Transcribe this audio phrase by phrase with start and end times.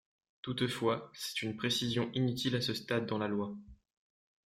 [0.41, 3.55] Toutefois, c’est une précision inutile à ce stade dans la loi.